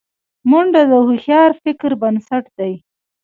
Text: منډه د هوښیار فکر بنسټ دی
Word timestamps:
منډه 0.49 0.81
د 0.91 0.93
هوښیار 1.05 1.49
فکر 1.63 1.91
بنسټ 2.01 2.45
دی 2.57 2.73